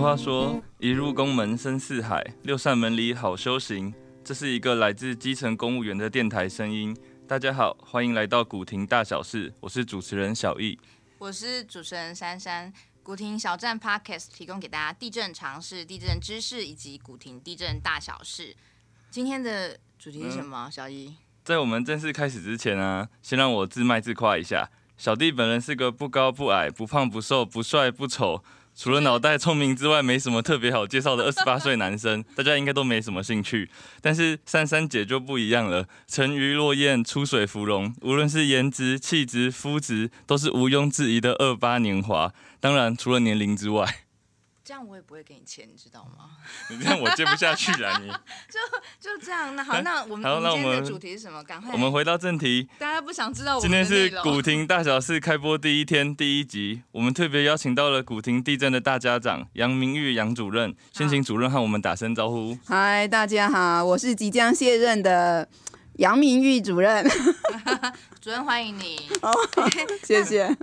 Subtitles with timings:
[0.00, 3.92] 俗话说：“一入宫门深似海，六扇门里好修行。”
[4.24, 6.96] 这是一个来自基层公务员的电台声音。
[7.28, 10.78] 大家好，欢迎来到古亭大小事，我是主持人小易，
[11.18, 12.72] 我是主持人珊珊。
[13.02, 18.56] 古亭小站 Podcast 提供给大家地震常识、地震知识以及古亭地震大小事。
[19.10, 20.70] 今天的主题是什么？
[20.70, 21.14] 小易，
[21.44, 24.70] 在我们正式开始之前呢，先让我自卖自夸一下。
[24.96, 28.42] 小弟本人是个不高不矮、不胖不瘦、不帅不丑，
[28.74, 33.70] 除了脑袋聪明之外，没什么特别好介绍的二十八岁男生， 大家应该都没什么兴趣。
[34.00, 42.32] 但是珊珊姐就不一样了，沉鱼落雁、出水芙蓉，无论是颜值、气质、肤质，都是毋庸置疑的二八年华。
[42.58, 44.04] 当然，除了年龄之外。
[44.70, 46.30] 这样我也不会给你钱，你知道吗？
[46.68, 48.06] 你这样我接不下去了，你
[48.48, 48.60] 就
[49.00, 49.56] 就这样。
[49.56, 51.42] 那好，那我们今天的主题是什么？
[51.42, 52.68] 赶快，我们回到正题。
[52.78, 62.56] 大家不想知道我今天是古亭大小事开播第一天第一集，我们特别邀请到了古亭地震的大家长杨明玉杨主任，先请主任和我们打声招呼。
[62.64, 65.48] 嗨，大家好，我是即将卸任的
[65.94, 67.04] 杨明玉主任。
[68.22, 69.10] 主任欢迎你。
[70.04, 70.56] 谢谢。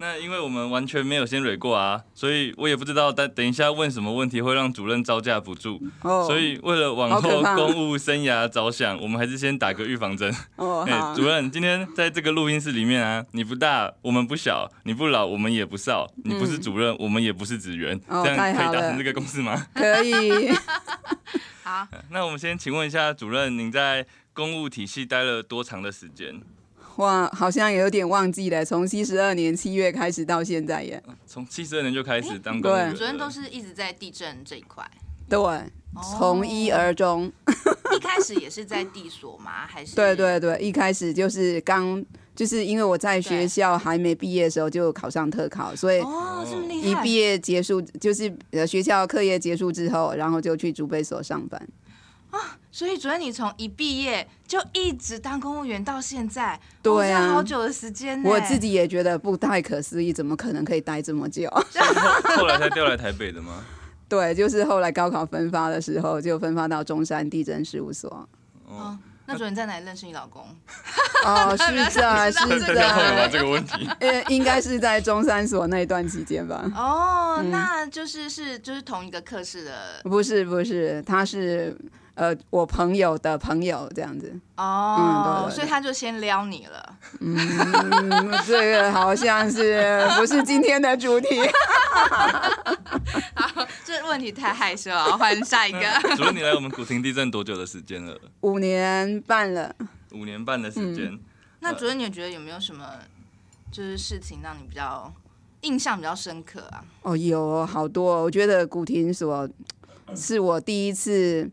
[0.00, 5.82] 那因为我们完全没有先蕊过啊，所以我也不知道等等一下问什么问题会让主任招架不住。
[6.02, 6.24] 哦。
[6.24, 10.32] 所以为了往后公务生涯着想，我们还是先打个预防针。
[10.54, 10.84] 哦。
[10.88, 18.00] 哎，主任，今天在这个录音室里面啊，你不大，我们不小；你不老，我们也不少；你不是主任，我们也不是职员。
[18.08, 19.66] 这样可以达成这个共识吗？
[19.74, 20.52] 可以。
[21.64, 21.88] 好。
[22.10, 26.40] 那我们先请问一下主任，您在公务体系待了多长的时间？
[26.98, 31.02] 哇，好像有点忘记了，从七十二年七月开始到现在耶。
[31.26, 34.84] 从七十二年就开始当公务员，主任都是一直在地震这一块。
[35.28, 35.38] 对，
[36.18, 37.30] 从一而终。
[37.94, 39.64] 一开始也是在地所吗？
[39.66, 39.94] 还是？
[39.94, 42.04] 对对对，一开始就是刚，
[42.34, 47.00] 就是因为我在学校还没毕业的时候就考上特考，所以哦这么厉害。
[47.00, 51.68] 一毕业结束，就是呃学校课业结束之后，然后就去主备所上班。
[52.30, 61.50] 啊，所以主任，你从一毕业就一直当公务员到现在，对啊，好久的时间我自己也觉得不太可思议，怎么可能可以待这么久？
[62.36, 63.64] 后来才调来台北的吗？
[64.08, 68.08] 对，就是后来高考分发的时候，就分发到中山地震事务所。
[68.68, 68.96] 哦，
[69.26, 70.46] 那主任在哪里认识你老公？
[71.26, 76.64] 哦，是 在是在这个问题，呃，应该是在中山所那一段期间吧。
[76.76, 80.00] 哦，那就是是就是同一个课室的？
[80.04, 81.76] 不是不是，他是。
[82.18, 86.96] 呃，我朋友的朋友这样子哦，所以他就先撩你了。
[87.20, 87.38] 嗯，
[88.44, 91.28] 这个好像是不是今天的主题？
[93.36, 95.78] 好，这问题太害羞了，换下一个。
[96.16, 98.18] 主任，你来我们古亭地震多久的时间了？
[98.40, 99.72] 五年半了。
[100.10, 101.16] 五年半的时间。
[101.60, 102.84] 那主任，你觉得有没有什么
[103.70, 105.12] 就是事情让你比较
[105.60, 106.82] 印象比较深刻啊？
[107.02, 108.24] 哦，有好多。
[108.24, 109.48] 我觉得古亭所
[110.16, 111.48] 是我第一次。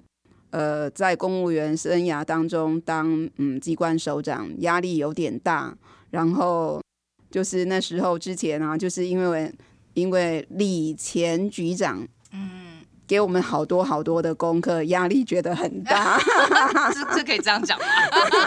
[0.55, 5.75] 呃，在公务员生涯当中当嗯机关首长，压力有点大。
[6.11, 6.81] 然后
[7.29, 9.53] 就是那时候之前啊，就是因为
[9.95, 16.17] 因为李前局长嗯给我们好多好多的功课，压力觉得很大。
[16.95, 17.85] 是是可以这样讲吗？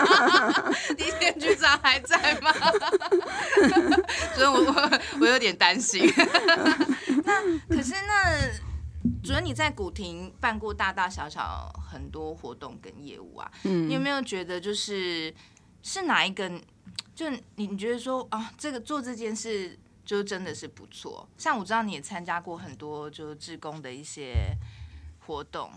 [0.96, 2.50] 李前局长还在吗？
[4.34, 6.10] 所以我我我有点担心。
[7.22, 8.67] 那可是那。
[9.28, 15.34] 主任，你在古亭办过大大小小很多活动跟业务啊，嗯你有没有觉得就是
[15.82, 16.50] 是哪一个？
[17.14, 21.28] 就你你觉得说啊，这个做这件事就真的是不错。
[21.36, 24.32] 像我知道你也参加过很多就是志工的一些
[25.26, 25.70] 活动，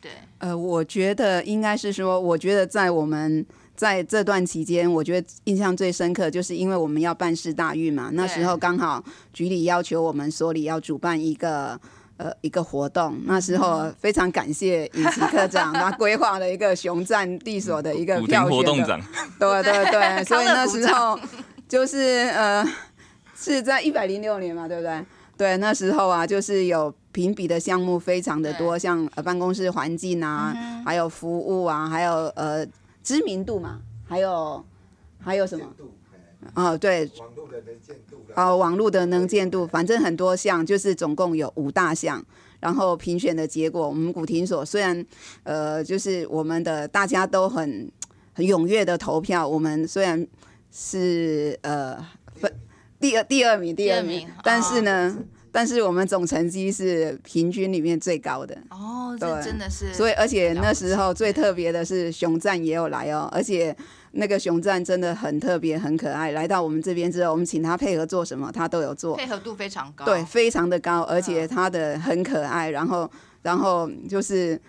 [0.00, 0.12] 对。
[0.38, 11.80] 呃，我觉得应该是说，我觉得在我们在这段期间，我觉得印象最深刻，就是因为我们要办事大运嘛，那时候刚好局里要求我们所里要主办一个。
[12.18, 19.00] 呃，一个活动，那时候非常感谢尹奇科长， 他规划了一个雄战地所的一个票活动长，
[19.38, 21.18] 对对对，所以那时候
[21.68, 21.98] 就是
[22.34, 22.64] 呃，
[23.36, 25.04] 是在一百零六年嘛，对不对？
[25.36, 30.52] 对，那时候啊，就是有评比的项目非常的多，像呃办公室环境啊，
[30.84, 32.66] 还有服务啊，还有呃
[33.04, 34.64] 知名度嘛，还有
[35.22, 35.64] 还有什么？
[36.54, 42.24] 哦，对，网络的能见度，哦，网络的能见度，反正很多项，就是总共有五大项。
[42.60, 45.06] 然后评选的结果，我们古亭所虽然，
[45.44, 47.88] 呃，就是我们的大家都很
[48.32, 50.26] 很踊跃的投票，我们虽然
[50.72, 51.96] 是呃
[52.34, 52.52] 分
[52.98, 55.16] 第二第二名第二名，但是呢，
[55.52, 58.58] 但是我们总成绩是平均里面最高的。
[58.70, 59.94] 哦，这真的是。
[59.94, 63.76] 所以而且那时候最特别的是熊赞也有来哦，而且。
[64.18, 66.32] 那个熊赞真的很特别，很可爱。
[66.32, 70.04] 来到我们这边之后，我们请他配合做什么，他都有做，配合度非常高。
[70.04, 73.10] 对，非常的高，而且他的很可爱，然后
[73.42, 74.60] 然后就是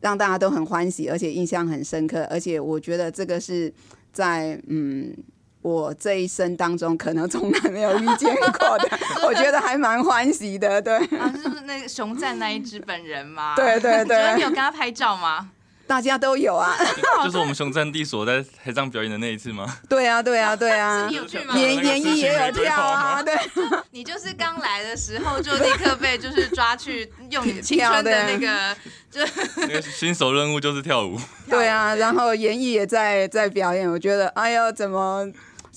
[0.00, 3.72] 让大家都很欢喜，而且印象很深刻，而且我觉得这个是
[4.12, 5.16] 在嗯。
[5.60, 8.88] 我这一生当中可能从来没有遇见过的，
[9.26, 10.96] 我觉得还蛮欢喜的，对。
[11.18, 13.54] 啊，是不是那个熊赞那一只本人吗？
[13.56, 14.16] 对对对。
[14.38, 15.50] 你有跟他拍照吗？
[15.88, 16.76] 大家都有啊。
[17.24, 19.78] 就是我们熊战地所在台上表演的那一次吗？
[19.88, 21.08] 对啊，对啊，对啊。
[21.10, 21.56] 有去吗？
[21.56, 23.34] 演演艺也有跳啊，对。
[23.90, 28.76] 你就是刚来的时候就立刻被就是抓去用你青春的那个，
[29.10, 29.20] 就
[29.62, 31.18] 那个新手任务就是跳舞。
[31.48, 35.26] 对啊，然后演艺也在在表演，我觉得哎呦怎么。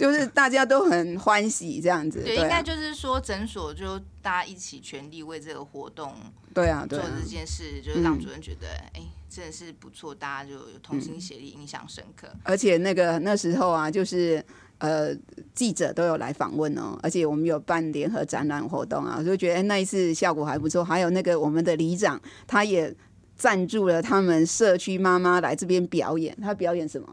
[0.02, 6.12] 就是大家都很欢喜这样子，对，应该就是说诊所就大家一起全力为这个活动，
[6.56, 12.28] 对啊，做这件事，就是让主任觉得，哎，真的是不错，大家就有同心协力，印象深刻。
[12.42, 14.44] 而且那个那时候啊，就是
[14.80, 15.16] 呃
[15.54, 20.84] 记者都有来访问哦，而且我们有办联合展览活动啊，我就觉得那一次效果还不错。
[20.84, 22.92] 还有那个我们的里长，他也
[23.36, 27.08] 赞助了他们社区妈妈来这边表演，他表演什么？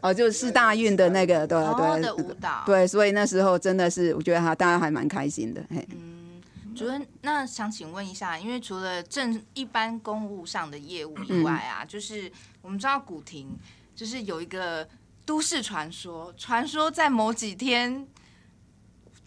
[0.00, 1.58] 哦，就是大运的那个，对
[2.00, 5.62] 对舞蹈，对，所以那时候真的是，我觉得哈，大家还蛮开心的。
[5.70, 6.40] 嘿，嗯，
[6.74, 12.30] 主任，那想请问一下，因为除了正一般公务上的业务以外啊，就是
[12.62, 13.48] 我们知道古亭
[13.94, 14.88] 就是有一个
[15.24, 18.06] 都市传说，传说在某几天。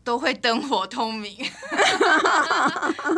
[0.04, 1.46] 都会灯火通明， 就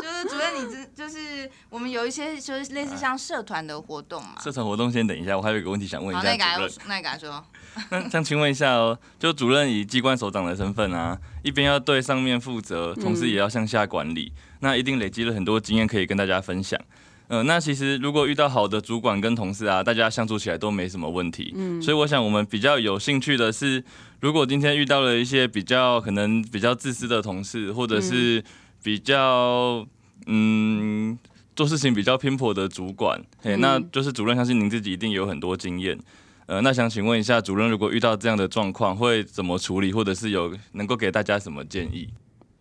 [0.04, 4.36] 是主任，你这就是我们有一些就是类似像社团的活动嘛。
[4.42, 6.72] 社团活动先等一下，我还有一个问题想问一下主任。
[6.88, 7.44] 那你敢说？
[7.90, 16.80] 那想请问一下哦，就主任以机关首长的身份啊，一边要对上面负责，同时也要向下管理，那一定累积了很多经验可以跟大家分享。
[17.28, 21.52] 呃，那其实如果遇到好的主管跟同事啊，大家相处起来都没什么问题。
[21.56, 23.84] 嗯，所以我想我们比较有兴趣的是，
[24.22, 28.44] 如果今天遇到了一些比较可能比较自私的同事，或者是
[28.84, 29.84] 比较
[30.28, 31.18] 嗯
[31.56, 35.98] 做事情比较偏颇的主管，嘿，那就是主任相信您自己一定有很多经验。
[36.46, 42.08] 呃，那想请问一下主任，如果遇到这样的状况会怎么处理，或者是有能够给大家什么建议？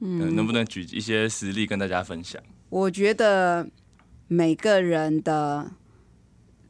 [0.01, 2.41] 嗯，能不能举一些实例跟大家分享？
[2.71, 3.69] 我觉得。
[4.29, 5.71] 每个人的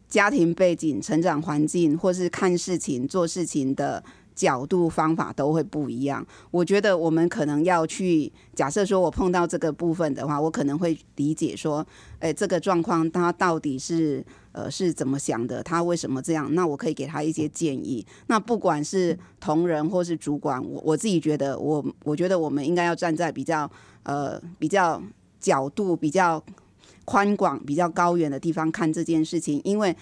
[0.09, 4.03] 家庭背景、成长环境，或是看事情、做事情的
[4.35, 6.25] 角度、方法都会不一样。
[6.51, 11.85] 我觉得我们可能要去假设说，我碰到这个部分的话，我可能会理解说，
[12.19, 15.63] 哎，这个状况他到底是呃是怎么想的？
[15.63, 16.53] 他为什么这样？
[16.55, 18.05] 那我可以给他一些建议。
[18.27, 23.71] 那不管是同仁或是主管，我我自己觉得，我我觉得我们应该要站在比较
[24.05, 25.03] 呃比较
[25.41, 26.41] 角度比较。
[27.05, 29.95] 宽广、比较高远的地方看这件事情，因为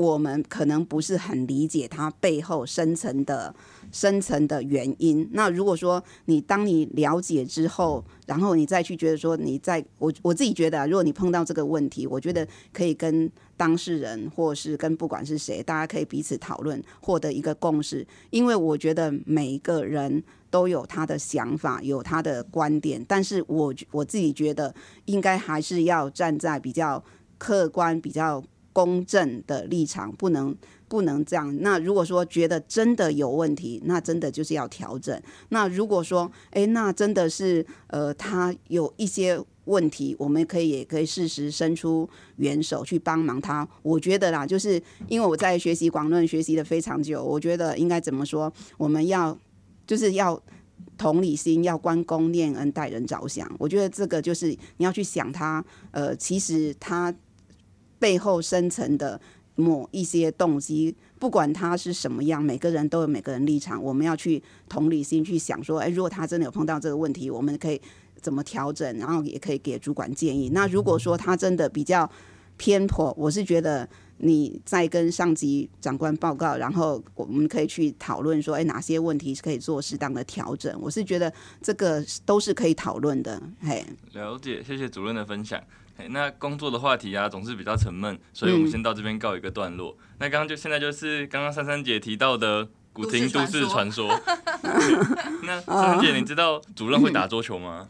[0.00, 3.54] 我们可能不是很理解它背后深层的、
[3.92, 5.28] 深层的原因。
[5.32, 18.06] 那如果说你当你了解之后，然后你再去觉得说，你在我我自己觉得，啊如果你碰到这个问题，我觉得可以跟当事人或是跟不管是谁，大家可以彼此讨论，获得一个共识。
[18.30, 20.22] 因为我觉得每一个人。
[20.50, 24.74] 都有他的想法，有他的观点，但是我我自己觉得，
[25.04, 27.00] 应该还是要站在比较
[27.38, 28.42] 客观、比较
[28.72, 30.54] 公正的立场，不能
[30.88, 31.56] 不能这样。
[31.60, 35.20] 那如果说觉得真的有问题，那真的就是要调整。
[35.50, 43.68] 那如果说，哎，那真的是呃，他有一些问题，我们可以也可以适时伸出援手去帮忙他。
[43.82, 49.38] 我觉得啦，就是因为我在学习广论学习的非常久，我觉得应该怎么说，我们要。
[49.86, 50.40] 就是要
[50.96, 53.50] 同理心，要关公念恩，待人着想。
[53.58, 54.46] 我觉得这个就是
[54.76, 57.12] 你要去想他，呃，其实他
[58.00, 59.20] 背后深层的
[59.54, 63.80] 某一些动机，不管他是什么样，每个人都有每个人立场。
[63.80, 67.80] 我们要去同理心去想，说，哎，如果他真的有碰到这个问题，我们可以
[68.20, 70.48] 怎么调整，然后也可以给主管建议。
[70.48, 72.10] 那如果说他真的比较
[72.56, 73.88] 偏颇，我是觉得。
[74.22, 80.78] 你再跟上级长官报告，然后我们可以去讨论说，哎，哪些问题是可以做适当的调整？
[80.80, 83.40] 我是觉得这个都是可以讨论的。
[83.62, 85.58] 嘿，了解，谢谢主任的分享。
[85.96, 89.96] 嘿，那工作的话题啊，总是比较沉闷，所以我们先到这边告一个段落。
[90.18, 94.08] 那刚刚就现在就是刚刚珊珊姐提到的古亭都市传说。
[95.44, 97.88] 那珊珊姐，你知道主任会打桌球吗？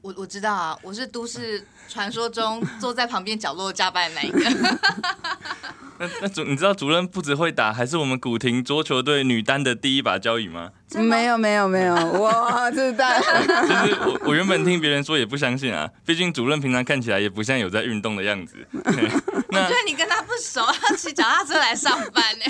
[0.00, 4.78] 我我知道啊，我是都市传说中 坐在旁边角落加班的那一个。
[6.00, 10.70] 那那主你知道主任不只会打，还是我们古亭桌球队女单的第一把交椅吗？
[10.94, 13.06] 没有没有没有， 我知道。
[13.20, 18.56] 其实我我原本听别人说也不相信啊，毕竟主任平常看起来也不像有在运动的样子。
[19.50, 22.44] 那对你跟他不熟，他骑脚踏车来上班呢。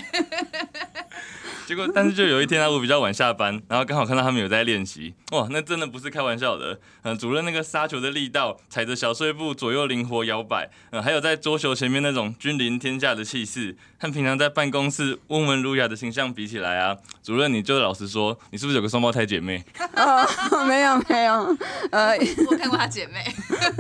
[1.68, 6.80] 结果，但是就有一天啊，我比较晚下班，然后刚好看到他们有在练习，哇，那真的不是开玩笑的。
[7.02, 19.62] 嗯、主任那个杀球的力道，踩着小碎步左右灵活摇摆，嗯、还有在桌球前面那种君临天下的气势，和平常在办公室温文儒雅的形象比起来啊，主任你就老实说，你是不是有个双胞胎姐妹？
[19.94, 21.56] 哦，没有没有，
[21.90, 22.16] 呃，
[22.48, 23.22] 我看过她姐妹，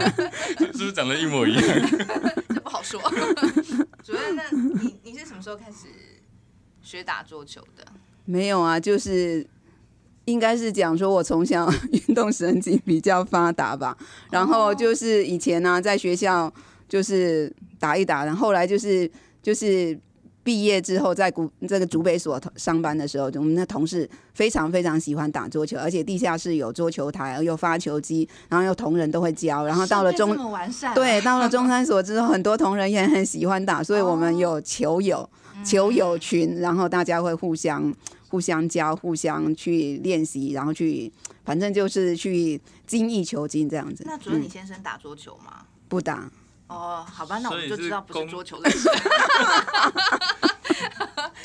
[0.72, 1.62] 是不是长得一模一样？
[2.54, 3.00] 这不好说。
[4.04, 4.42] 主任，那
[4.82, 5.86] 你你是什么时候开始
[6.88, 7.84] 学打桌球的？
[8.24, 9.46] 没有啊，就是
[10.24, 13.94] 应该是讲说，我从小运动神经比较发达吧。
[14.30, 16.50] 然后就是以前呢、在学校
[16.88, 19.10] 就是打一打，然后后来就是
[19.42, 19.98] 就是
[20.42, 29.66] 毕业之后，在古这个竹北所上班的时候，我们的同事非常非常喜欢打桌球，而且地下室有桌球台，有发球机，然后有同仁都会教。
[29.66, 35.28] 然后到了中这么完善啊，对，到了中山所之后，很多同仁也很喜欢打，所以我们有球友、
[35.64, 37.94] 球友群，然后大家会互相
[38.28, 41.12] 互相教、互相去练习，然后去，
[41.44, 44.04] 反正就是去精益求精这样子。
[44.06, 45.64] 那主任，你嗯、先生打桌球吗？
[45.88, 46.30] 不打，
[46.66, 48.90] 哦，好吧，那我们就知道不是桌球类型。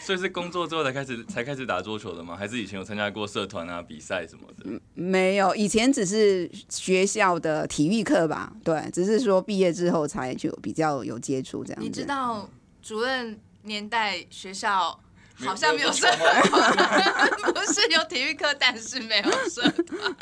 [0.03, 2.35] 所以是工作之后才开始才开始打桌球的吗？
[2.35, 4.81] 还是以前有参加过社团啊、比赛什么的？
[4.95, 11.87] 没有，以前只是学校的体育课吧，对，只是说毕业之后才就比较有接触这样子。
[11.87, 12.49] 你知道
[12.81, 14.97] 主任年代学校
[15.35, 16.41] 好像没有社团，
[17.53, 20.13] 不是有体育课，但是没有社团。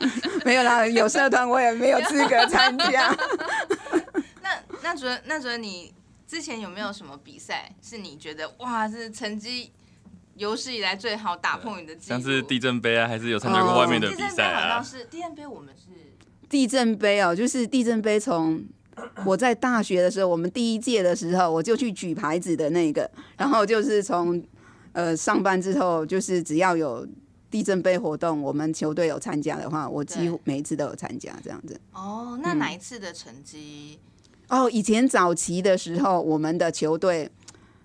[0.45, 3.15] 没有啦，有社团我也没有资格参加。
[4.41, 4.49] 那
[4.81, 5.93] 那主任，那主任你
[6.27, 9.71] 之前有没有什么比赛是你觉得哇，是成绩
[10.35, 12.19] 有史以来最好打破你的记录？
[12.19, 14.83] 像是地震杯啊，还是有参加过外面的比地震杯赛啊好像？
[14.83, 15.91] 是地震杯，我们是
[16.49, 18.63] 地震杯哦，就是地震杯从。
[19.25, 24.41] 我在大学的时候，我们第一届的时候，我就去举牌子的那个，然后就是从
[24.93, 27.07] 呃上班之后，就是只要有
[27.49, 31.79] 地震杯活动，我们球队有参加的话，我几乎每一次都有参加这样子。
[31.93, 33.99] 哦，那哪一次的成绩？
[34.47, 37.29] 哦，以前早期的时候，我们的球队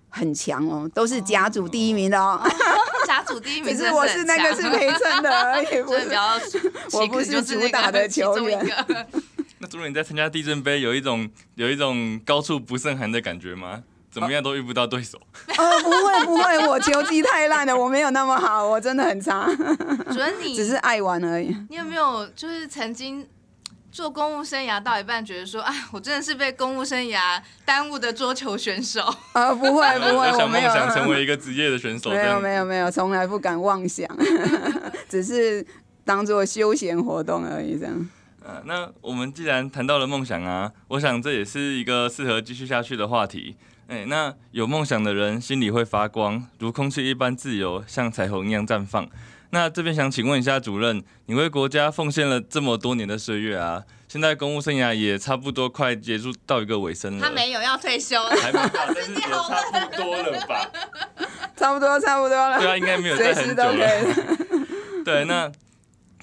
[0.09, 2.41] 很强哦，都是甲组第一名的哦，
[3.07, 8.65] 甲组第一名只是我是那个是陪衬的而已， 不就是我不是主打的球员
[9.59, 13.83] 那主任你在参加地震杯有一种有一种高处不胜寒的感觉吗？
[14.09, 15.19] 怎么样都遇不到对手。
[15.57, 19.47] 哦，不会不会，我球技太烂了，我没有那么好，我真的很差，
[20.11, 21.55] 主任你只是爱玩而已。
[21.69, 23.27] 你有没有就是曾经
[23.91, 29.01] 做公务生涯到一半，觉得说，哎，我真的是被公务生涯耽误的桌球选手？
[29.33, 34.07] 啊，不会不会，我没有，想成为一个职业的选手，没有没有没有，从来不敢妄想，
[35.09, 35.63] 只是
[36.03, 38.09] 当做休闲活动而已，这样。
[38.47, 43.57] 呃，那我们既然谈到了梦想啊，我想这也是一个适合继续下去的话题。
[43.87, 49.05] 哎，那有梦想的人心里会发光，如空气一般自由，像彩虹一样绽放。
[49.49, 57.27] 那这边想请问一下主任，你为国家奉献了这么多年的岁月啊，现在公务生涯也差不多快结束到一个尾声了。
[57.27, 60.71] 他没有要退休，还没到，但是也差不多了吧？
[61.57, 64.67] 差不多差不多了，对啊，应该没有再随时都可很久了。
[65.03, 65.51] 对，那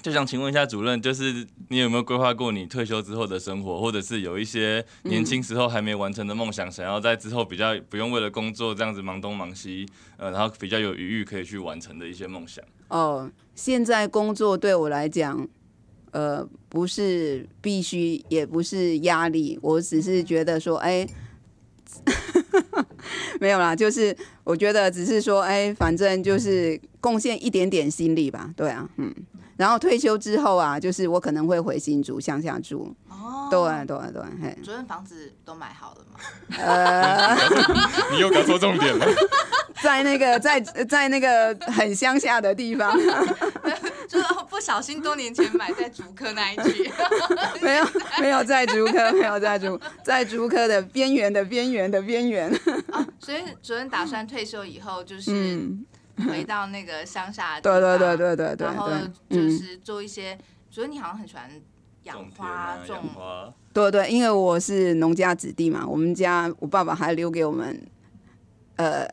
[0.05, 1.33] 就想请问一下主任，就是
[1.69, 9.83] 你有没有规划过你退休之后的生活，或者是有一些年轻时候还没完成的梦想，想要在之后比较不用为了工作这样子忙东忙西，
[10.17, 12.63] 呃，然后比较有余裕可以去完成的一些梦想？
[12.89, 15.47] 哦，现在工作对我来讲，
[16.11, 21.07] 呃，不是必须，也不是压力，我只是觉得说，哎，
[23.41, 29.11] 没有啦，就是我觉得只是说，哎，反正就是贡献一点点心力吧，对啊，嗯。
[29.57, 36.19] 然后退休之后啊，就是我可能会回新竹乡下住，哦，对对对，嘿，主任房子都买好了吗？
[36.59, 37.35] 呃，
[38.11, 39.05] 你又搞错重点了。
[39.83, 42.97] 在那个在在那个很乡下的地方，
[44.07, 46.89] 就是哦不小心多年前买在竹科那一区，
[47.61, 47.85] 没有
[48.19, 52.51] 没有在竹科，没有在竹在竹科的边缘的边缘的边缘。
[53.19, 55.85] 所以主任打算退休以后就是嗯，
[56.29, 60.37] 回到那个乡下对对对对对对然后，就嗯，是做一些，
[60.71, 61.49] 觉得你好像很喜欢
[62.03, 67.79] 养花啊，种花，对对，因为我是农家子弟嘛，我们家我爸爸还留给我们
[68.77, 69.05] 呃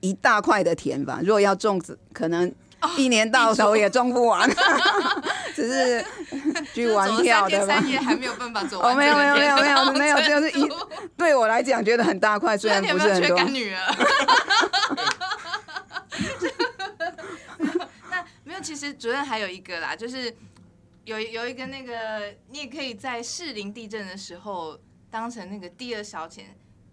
[0.00, 2.50] 一大块的田吧，如果要种植，可能
[2.96, 4.48] 一年到头也种不完，
[5.54, 6.04] 只是
[6.72, 7.88] 去玩票的吧三天三。
[7.90, 10.68] 夜还没有办法走哦，完没有没有没有没有没有， 就是一
[11.16, 13.28] 对我来讲觉得很大块，虽然不是很多。
[13.30, 13.80] 缺干女儿？
[18.10, 20.36] 那没有，其实主任还有一个啦，就是
[21.06, 24.78] 有有一个那个，你也可以在士林地震的时候
[25.10, 26.42] 当成那个第二消遣。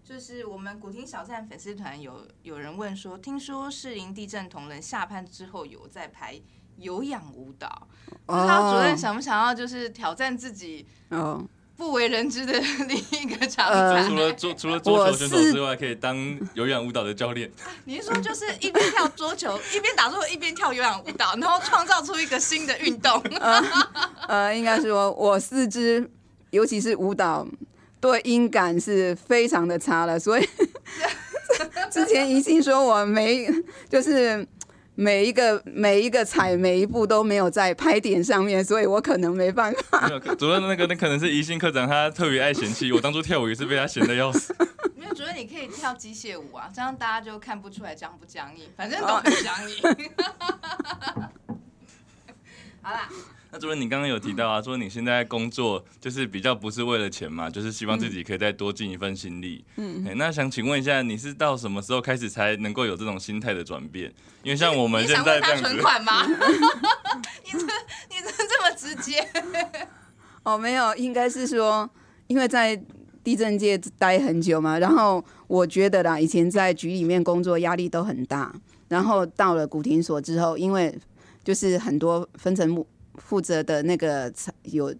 [0.02, 6.40] 就是我们古亭小站粉丝团有有人问说，听说士林地震同仁下班之后有在排
[6.78, 7.86] 有氧舞蹈，
[8.24, 12.52] 不知道主任想不想要就是挑战自己哦，不为人知的
[12.88, 14.08] 另一个长呃才？
[14.08, 16.16] 除了桌除了桌球选手之外，可以当
[16.54, 17.50] 有氧舞蹈的教练。
[17.84, 23.22] 你是说就是一边跳桌球，一边打桌球，一边跳有氧舞蹈，然后创造出一个新的运动？
[24.26, 26.10] 呃，应该说我四肢，
[26.50, 27.46] 尤其是舞蹈，
[28.00, 30.48] 对音感是非常的差了，所以
[31.92, 33.48] 之前宜信说我没
[33.88, 34.46] 就是
[34.98, 40.08] 每一个每一个踩每一步都没有在拍点上面，所以我可能没办法。
[40.38, 43.00] 主任那个那可能是宜兴科长，他特别爱嫌弃我。
[43.00, 44.56] 当初跳舞也是被他嫌的要死。
[44.94, 50.10] 没有，主任你可以跳机械舞啊，这样大家就看不出来僵不僵硬，反正都很僵硬。
[50.16, 51.30] 哈哈哈，
[53.56, 59.64] 那主任，你刚刚有提到啊，说你现在工作就是比较不是为了钱嘛，就是希望自己可以再多尽一份心力。
[59.76, 64.12] 嗯，那想请问一下，你是到什么时候开始才能够有这种心态的转变？
[64.42, 66.26] 因为像我们现想问他存在这样子，款吗？
[67.46, 69.26] 你这你这这么直接？
[70.42, 71.88] 哦，没有，应该是说，
[72.26, 72.78] 因为在
[73.24, 78.54] 地震界待很久嘛，然后我觉得啦，以前在局里面工作压力都很大，
[78.88, 80.94] 然后到了古亭所之后，因为
[81.42, 82.86] 就是很多分层负
[83.16, 84.94] 负责的那个层有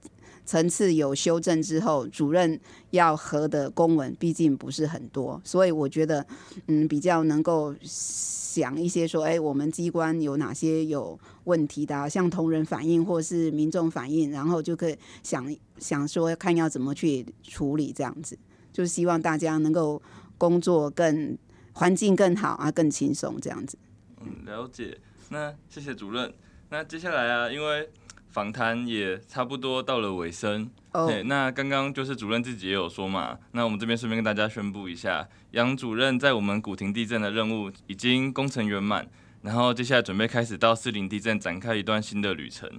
[0.45, 2.59] 层次有修正之后，主任
[2.91, 6.25] 要核的公文毕竟不是很多，所以我觉得
[6.69, 18.39] 嗯比较能够想一些说，哎，我们机关有哪些有问题的啊、像同仁反映或是民众反映，然后就可以想想说看要怎么去处理这样子，
[18.73, 20.01] 就是希望大家能够
[20.39, 21.37] 工作更
[21.73, 23.77] 环境更好啊，更轻松这样子。
[24.21, 24.97] 嗯，了解。
[25.29, 26.33] 那谢谢主任。
[26.71, 27.91] 那接下来啊，因为
[28.37, 39.09] 访谈也差不多到了尾声，哦，对，那刚刚就是主任自己也有说嘛，那我们这边顺便跟大家宣布一下，杨主任在我们古亭地震的任务已经功成圆满，
[39.41, 42.71] 然后接下来准备开始到四零地震展开一段新的旅程。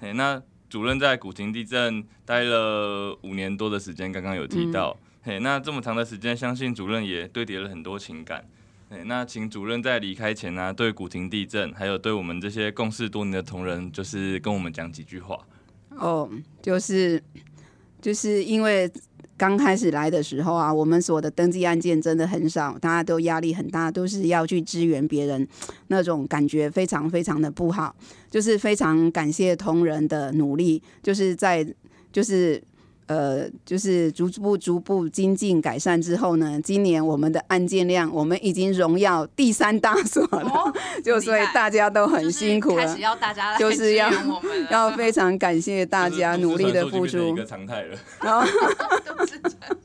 [0.00, 8.44] 嘿，那主任在古亭地震待了五年多的时间，刚刚有提到，嘿，那这么长的时间，相信主任也堆叠了很多情感。
[9.06, 15.38] 那请主任在离开前呢、对古亭地震，还有对我们这些共事多年的同仁，就是跟我们讲几句话。
[15.90, 16.30] 哦，
[16.62, 17.20] 就是
[18.00, 18.90] 就是因为
[19.36, 25.46] 刚开始来的时候啊，我们所的登记案件真的很少，大家都压力很大，都是要去支援别人，
[25.88, 27.94] 那种感觉非常非常的不好。
[28.30, 31.66] 就是非常感谢同仁的努力，就是在
[32.12, 32.62] 就是。
[33.06, 40.72] 呃，就是逐步逐步精进改善之后呢，今年我们的案件量，我们已经荣耀第三大所了，哦，
[41.04, 42.86] 就所以大家都很辛苦了。
[42.86, 44.10] 就是，要大家就是要
[44.70, 47.36] 要非常感谢大家努力的付出。
[48.20, 48.46] 然后
[49.04, 49.76] 都是这样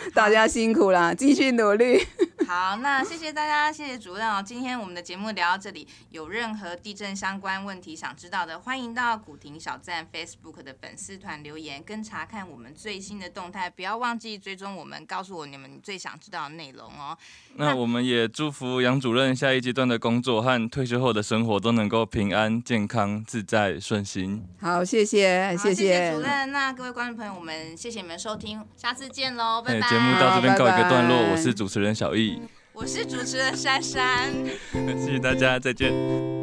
[0.14, 2.06] 大家辛苦啦，继续努力。
[2.46, 4.42] 好，那谢谢大家，谢谢主任哦。
[4.42, 13.68] 今天我们的节目聊到这里，有任何地震相关问题想知道的，欢迎到古亭小站 Facebook 的粉丝团留言，跟查看我们最新的动态。
[13.68, 17.16] 不要忘记追踪我们，告诉我你们最想知道的内容哦。
[17.56, 24.42] 那我们也祝福杨主任下一阶段的工作和退休后的生活都能够平安、健康、自在、顺心。
[24.58, 26.50] 好，谢谢，好谢谢主任。
[26.50, 29.87] 那各位观众朋友，我们谢谢你们收听，下次见喽，拜哎，拜。
[29.88, 32.40] 节目到这边告一个段落，我是主持人小易，
[32.72, 34.30] 我是主持人珊珊。
[35.00, 36.37] 谢谢大家，再见。